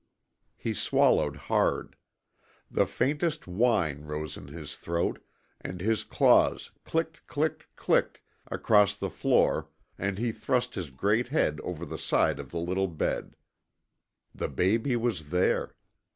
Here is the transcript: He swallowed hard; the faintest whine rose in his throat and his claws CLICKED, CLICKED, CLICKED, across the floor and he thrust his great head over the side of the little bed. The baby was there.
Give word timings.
He 0.57 0.73
swallowed 0.73 1.35
hard; 1.35 1.95
the 2.71 2.87
faintest 2.87 3.45
whine 3.45 4.01
rose 4.01 4.35
in 4.35 4.47
his 4.47 4.75
throat 4.75 5.23
and 5.61 5.79
his 5.79 6.03
claws 6.03 6.71
CLICKED, 6.85 7.27
CLICKED, 7.27 7.67
CLICKED, 7.75 8.19
across 8.49 8.97
the 8.97 9.11
floor 9.11 9.69
and 9.99 10.17
he 10.17 10.31
thrust 10.31 10.73
his 10.73 10.89
great 10.89 11.27
head 11.27 11.59
over 11.63 11.85
the 11.85 11.99
side 11.99 12.39
of 12.39 12.49
the 12.49 12.59
little 12.59 12.87
bed. 12.87 13.35
The 14.33 14.49
baby 14.49 14.95
was 14.95 15.29
there. 15.29 15.75